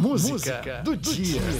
música, 0.00 0.32
música 0.32 0.82
do, 0.82 0.96
do 0.96 1.14
dia. 1.14 1.40
dia. 1.40 1.50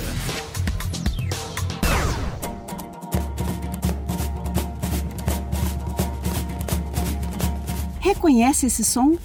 Reconhece 8.00 8.66
esse 8.66 8.82
som? 8.82 9.18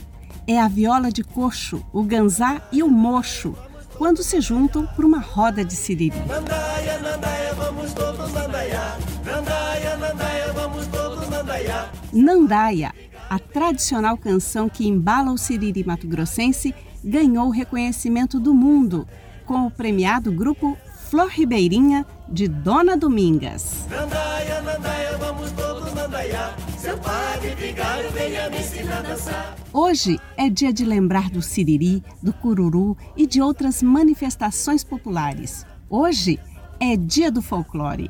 É 0.46 0.60
a 0.60 0.68
viola 0.68 1.12
de 1.12 1.24
coxo, 1.24 1.84
o 1.94 2.04
ganzá 2.04 2.62
e 2.72 2.84
o 2.84 2.90
mocho, 2.90 3.56
quando 3.98 4.22
se 4.22 4.40
juntam 4.42 4.86
para 4.86 5.06
uma 5.06 5.20
roda 5.20 5.64
de 5.64 5.74
siriri. 5.74 6.20
Nandaia, 6.28 7.00
nandaia, 7.00 7.54
vamos 7.54 7.94
todos 7.94 8.34
nandaiar. 8.34 9.00
Nandaia, 9.26 9.98
nandaia, 9.98 10.54
vamos 10.54 10.88
todos 10.88 11.30
nandaiar. 11.30 11.92
Nandaia, 12.14 12.94
a 13.30 13.40
tradicional 13.40 14.18
canção 14.18 14.70
que 14.70 14.88
embala 14.88 15.32
o 15.32 15.38
siriri 15.38 15.84
mato-grossense, 15.84 16.76
ganhou 17.06 17.50
reconhecimento 17.52 18.40
do 18.40 18.54
mundo 18.54 19.08
com 19.46 19.68
o 19.68 19.72
premiado 19.72 20.32
grupo 20.32 20.76
Flor 21.08 21.28
Ribeirinha 21.28 22.04
de 22.28 22.48
Dona 22.48 22.98
Domingas. 22.98 23.86
Nandaia, 23.88 24.62
nandaia, 24.62 25.18
vamos 25.18 25.52
todos 25.52 25.94
nandaiar. 25.94 26.56
Seu 26.80 26.98
padre 26.98 27.54
vigário 27.56 28.10
venha 28.12 28.50
me 28.50 28.58
ensinar 28.58 28.98
a 28.98 29.02
dançar. 29.04 29.56
Hoje 29.72 30.20
é 30.36 30.50
dia 30.50 30.74
de 30.74 30.84
lembrar 30.84 31.30
do 31.30 31.44
siriri, 31.44 32.04
do 32.24 32.34
cururu 32.34 32.98
e 33.16 33.28
de 33.28 33.40
outras 33.40 33.84
manifestações 33.84 34.84
populares. 34.84 35.64
Hoje 35.88 36.40
é 36.80 36.98
dia 36.98 37.32
do 37.32 37.42
folclore. 37.42 38.10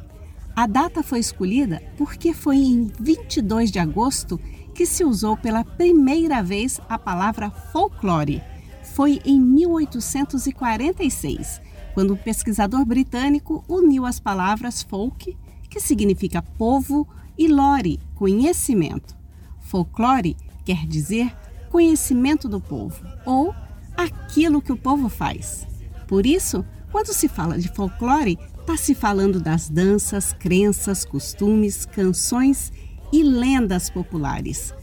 A 0.56 0.66
data 0.68 1.04
foi 1.04 1.20
escolhida 1.20 1.82
porque 1.98 2.34
foi 2.34 2.56
em 2.56 2.90
22 2.98 3.72
de 3.72 3.80
agosto 3.80 4.40
que 4.74 4.86
se 4.86 5.04
usou 5.04 5.36
pela 5.36 5.66
primeira 5.66 6.42
vez 6.42 6.80
a 6.88 6.98
palavra 6.98 7.50
folclore. 7.50 8.42
Foi 8.96 9.22
em 9.26 9.38
1846, 9.38 11.60
quando 11.94 12.14
o 12.14 12.18
pesquisador 12.18 12.86
britânico 12.86 13.62
uniu 13.68 14.06
as 14.06 14.22
palavras 14.22 14.82
folk, 14.82 15.38
que 15.70 15.82
significa 15.82 16.42
povo, 16.42 17.06
e 17.38 17.50
lore, 17.50 18.00
conhecimento. 18.16 19.14
Folclore 19.60 20.38
quer 20.64 20.88
dizer 20.88 21.36
conhecimento 21.70 22.48
do 22.48 22.62
povo 22.62 23.06
ou 23.26 23.54
aquilo 23.98 24.62
que 24.62 24.72
o 24.72 24.78
povo 24.78 25.10
faz. 25.10 25.68
Por 26.08 26.26
isso, 26.26 26.64
quando 26.90 27.12
se 27.12 27.28
fala 27.28 27.60
de 27.60 27.68
folclore, 27.68 28.40
está 28.62 28.78
se 28.78 28.96
falando 28.96 29.42
das 29.42 29.68
danças, 29.68 30.32
crenças, 30.32 31.04
costumes, 31.04 31.86
canções 31.86 32.72
e 33.12 33.22
lendas 33.22 33.90
populares. 33.90 34.74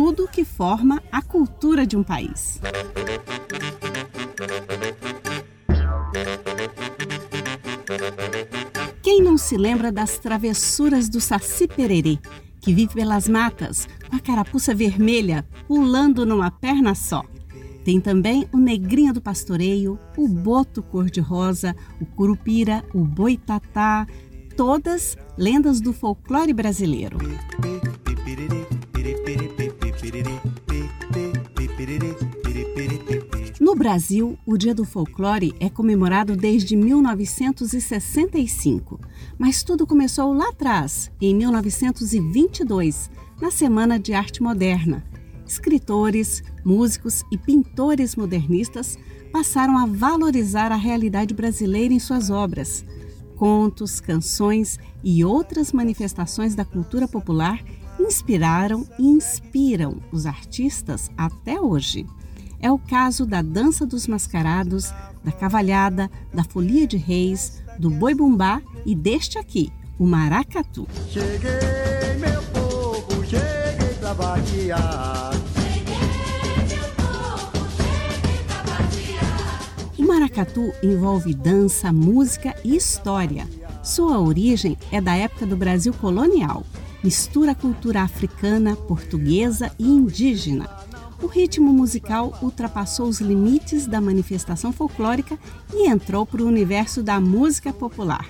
Tudo 0.00 0.28
que 0.28 0.44
forma 0.44 1.02
a 1.10 1.20
cultura 1.20 1.84
de 1.84 1.96
um 1.96 2.04
país. 2.04 2.60
Quem 9.02 9.20
não 9.20 9.36
se 9.36 9.56
lembra 9.56 9.90
das 9.90 10.16
travessuras 10.20 11.08
do 11.08 11.20
Saci 11.20 11.66
Pererê, 11.66 12.16
que 12.60 12.72
vive 12.72 12.94
pelas 12.94 13.28
matas 13.28 13.88
com 14.08 14.14
a 14.14 14.20
carapuça 14.20 14.72
vermelha 14.72 15.44
pulando 15.66 16.24
numa 16.24 16.48
perna 16.48 16.94
só? 16.94 17.24
Tem 17.84 18.00
também 18.00 18.48
o 18.52 18.56
Negrinho 18.56 19.12
do 19.12 19.20
Pastoreio, 19.20 19.98
o 20.16 20.28
Boto 20.28 20.80
Cor-de-Rosa, 20.80 21.74
o 22.00 22.06
Curupira, 22.06 22.84
o 22.94 23.00
Boitatá, 23.00 24.06
todas 24.56 25.16
lendas 25.36 25.80
do 25.80 25.92
folclore 25.92 26.52
brasileiro. 26.52 27.18
No 33.60 33.74
Brasil, 33.74 34.38
o 34.46 34.56
Dia 34.56 34.72
do 34.72 34.84
Folclore 34.84 35.52
é 35.58 35.68
comemorado 35.68 36.36
desde 36.36 36.76
1965, 36.76 39.00
mas 39.36 39.64
tudo 39.64 39.84
começou 39.86 40.32
lá 40.32 40.50
atrás, 40.50 41.10
em 41.20 41.34
1922, 41.34 43.10
na 43.40 43.50
Semana 43.50 43.98
de 43.98 44.14
Arte 44.14 44.40
Moderna. 44.40 45.04
Escritores, 45.44 46.44
músicos 46.64 47.24
e 47.32 47.36
pintores 47.36 48.14
modernistas 48.14 48.96
passaram 49.32 49.76
a 49.76 49.84
valorizar 49.84 50.70
a 50.70 50.76
realidade 50.76 51.34
brasileira 51.34 51.92
em 51.92 51.98
suas 51.98 52.30
obras. 52.30 52.84
Contos, 53.34 53.98
canções 53.98 54.78
e 55.02 55.24
outras 55.24 55.72
manifestações 55.72 56.54
da 56.54 56.64
cultura 56.64 57.08
popular 57.08 57.60
inspiraram 57.98 58.86
e 58.98 59.06
inspiram 59.06 59.96
os 60.12 60.26
artistas 60.26 61.10
até 61.16 61.60
hoje. 61.60 62.06
É 62.60 62.70
o 62.70 62.78
caso 62.78 63.24
da 63.24 63.40
Dança 63.40 63.86
dos 63.86 64.06
Mascarados, 64.06 64.92
da 65.22 65.30
Cavalhada, 65.30 66.10
da 66.32 66.42
Folia 66.42 66.86
de 66.86 66.96
Reis, 66.96 67.62
do 67.78 67.90
Boi 67.90 68.14
Bumbá 68.14 68.60
e 68.84 68.94
deste 68.94 69.38
aqui, 69.38 69.72
o 69.98 70.06
Maracatu. 70.06 70.86
Cheguei, 71.08 72.16
meu 72.18 72.42
povo, 72.52 73.24
cheguei 73.24 73.94
pra 74.00 74.12
vaquear. 74.12 75.38
O 79.98 80.06
maracatu 80.08 80.72
envolve 80.82 81.34
dança, 81.34 81.92
música 81.92 82.54
e 82.64 82.76
história. 82.76 83.46
Sua 83.82 84.20
origem 84.20 84.78
é 84.92 85.00
da 85.00 85.14
época 85.14 85.44
do 85.44 85.56
Brasil 85.56 85.92
colonial. 85.92 86.64
Mistura 87.02 87.52
a 87.52 87.54
cultura 87.54 88.02
africana, 88.02 88.74
portuguesa 88.76 89.70
e 89.78 89.86
indígena 89.86 90.68
o 91.22 91.26
ritmo 91.26 91.72
musical 91.72 92.38
ultrapassou 92.40 93.08
os 93.08 93.20
limites 93.20 93.86
da 93.86 94.00
manifestação 94.00 94.72
folclórica 94.72 95.38
e 95.74 95.88
entrou 95.88 96.24
para 96.24 96.42
o 96.42 96.46
universo 96.46 97.02
da 97.02 97.20
música 97.20 97.72
popular. 97.72 98.24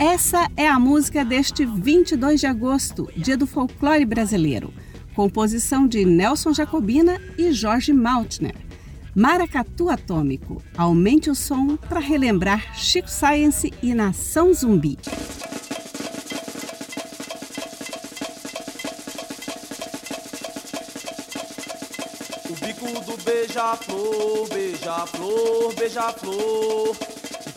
Essa 0.00 0.50
é 0.56 0.68
a 0.68 0.78
música 0.78 1.24
deste 1.24 1.64
22 1.64 2.40
de 2.40 2.46
agosto, 2.46 3.08
dia 3.16 3.36
do 3.36 3.46
folclore 3.46 4.04
brasileiro. 4.04 4.72
Composição 5.14 5.86
de 5.86 6.04
Nelson 6.04 6.52
Jacobina 6.52 7.20
e 7.36 7.52
Jorge 7.52 7.92
Maltner. 7.92 8.67
Maracatu 9.14 9.88
Atômico. 9.88 10.62
Aumente 10.76 11.30
o 11.30 11.34
som 11.34 11.76
para 11.76 12.00
relembrar 12.00 12.76
Chico 12.76 13.10
Science 13.10 13.72
e 13.82 13.94
Nação 13.94 14.52
Zumbi. 14.52 14.98
O 22.48 22.66
bico 22.66 23.04
do 23.04 23.22
beija-flor, 23.24 24.48
beija-flor, 24.48 25.74
beija-flor. 25.74 27.17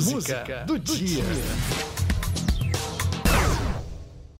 Música 0.00 0.64
do 0.66 0.78
dia. 0.78 1.24